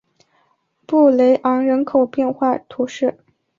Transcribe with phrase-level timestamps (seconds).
[0.87, 3.19] 布雷昂人口变化图示